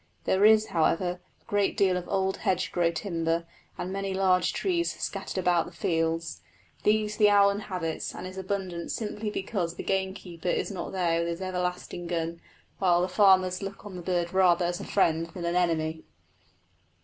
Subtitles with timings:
[0.23, 1.21] There is, however,
[1.51, 3.45] a deal of old hedgerow timber
[3.77, 6.41] and many large trees scattered about the fields.
[6.81, 11.27] These the owl inhabits and is abundant simply because the gamekeeper is not there with
[11.29, 12.41] his everlasting gun;
[12.79, 16.03] while the farmers look on the bird rather as a friend than an enemy.